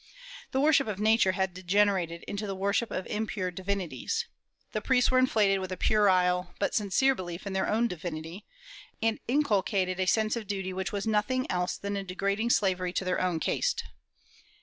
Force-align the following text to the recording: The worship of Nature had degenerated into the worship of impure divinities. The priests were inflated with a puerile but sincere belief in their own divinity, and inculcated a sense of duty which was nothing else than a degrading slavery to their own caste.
The 0.51 0.59
worship 0.59 0.87
of 0.87 0.99
Nature 0.99 1.33
had 1.33 1.53
degenerated 1.53 2.23
into 2.23 2.47
the 2.47 2.55
worship 2.55 2.89
of 2.89 3.05
impure 3.05 3.51
divinities. 3.51 4.25
The 4.71 4.81
priests 4.81 5.11
were 5.11 5.19
inflated 5.19 5.59
with 5.59 5.71
a 5.71 5.77
puerile 5.77 6.55
but 6.57 6.73
sincere 6.73 7.13
belief 7.13 7.45
in 7.45 7.53
their 7.53 7.69
own 7.69 7.87
divinity, 7.87 8.43
and 9.03 9.19
inculcated 9.27 9.99
a 9.99 10.07
sense 10.07 10.35
of 10.35 10.47
duty 10.47 10.73
which 10.73 10.91
was 10.91 11.05
nothing 11.05 11.45
else 11.51 11.77
than 11.77 11.95
a 11.95 12.03
degrading 12.03 12.49
slavery 12.49 12.93
to 12.93 13.05
their 13.05 13.21
own 13.21 13.39
caste. 13.39 13.83